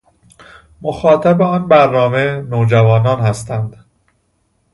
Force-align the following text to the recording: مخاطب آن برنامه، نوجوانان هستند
مخاطب 0.81 1.41
آن 1.41 1.67
برنامه، 1.67 2.41
نوجوانان 2.41 3.19
هستند 3.19 3.85